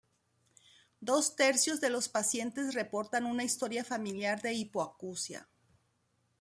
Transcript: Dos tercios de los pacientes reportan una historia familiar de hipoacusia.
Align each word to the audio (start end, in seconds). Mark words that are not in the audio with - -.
Dos 0.99 1.35
tercios 1.35 1.79
de 1.79 1.91
los 1.91 2.09
pacientes 2.09 2.73
reportan 2.73 3.27
una 3.27 3.43
historia 3.43 3.83
familiar 3.83 4.41
de 4.41 4.55
hipoacusia. 4.55 5.47